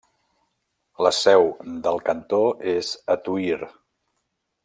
[1.07, 1.45] La seu
[1.87, 2.41] del cantó
[2.73, 3.63] és a Tuïr.